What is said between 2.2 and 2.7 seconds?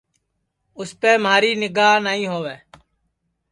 ہووے